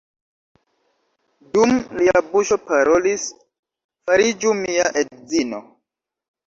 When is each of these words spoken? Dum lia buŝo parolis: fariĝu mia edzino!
Dum 1.57 1.75
lia 1.99 2.23
buŝo 2.31 2.59
parolis: 2.73 3.29
fariĝu 4.09 4.59
mia 4.67 4.93
edzino! 5.05 5.67